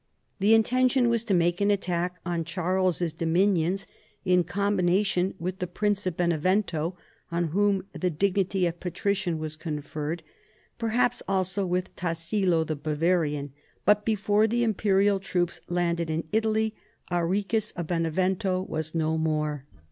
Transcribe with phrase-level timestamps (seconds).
[0.39, 3.85] The intention was to make an attack on Charles's dominions
[4.25, 10.23] in combination witli the Prince of Benevento(on whom the dignity of patrician was conferred)
[10.79, 13.53] perhaps also with Tassilo the Bavarian;
[13.85, 16.73] but before the Imperial troops landed in Italy,
[17.11, 19.65] Arichis of Benevento Avas no more.